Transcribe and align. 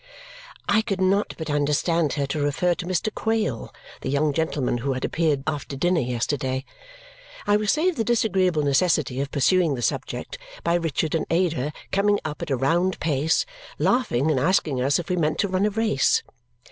I 0.67 0.81
could 0.81 0.99
not 0.99 1.35
but 1.37 1.51
understand 1.51 2.13
her 2.13 2.25
to 2.25 2.41
refer 2.41 2.73
to 2.73 2.87
Mr. 2.87 3.13
Quale, 3.13 3.71
the 4.01 4.09
young 4.09 4.33
gentleman 4.33 4.79
who 4.79 4.93
had 4.93 5.05
appeared 5.05 5.43
after 5.45 5.75
dinner 5.75 6.01
yesterday. 6.01 6.65
I 7.45 7.55
was 7.55 7.71
saved 7.71 7.97
the 7.97 8.03
disagreeable 8.03 8.63
necessity 8.63 9.21
of 9.21 9.29
pursuing 9.29 9.75
the 9.75 9.83
subject 9.83 10.39
by 10.63 10.73
Richard 10.73 11.13
and 11.13 11.27
Ada 11.29 11.71
coming 11.91 12.19
up 12.25 12.41
at 12.41 12.49
a 12.49 12.55
round 12.57 12.99
pace, 12.99 13.45
laughing 13.77 14.31
and 14.31 14.39
asking 14.39 14.81
us 14.81 14.97
if 14.97 15.07
we 15.07 15.17
meant 15.17 15.37
to 15.37 15.47
run 15.47 15.67
a 15.67 15.69
race. 15.69 16.23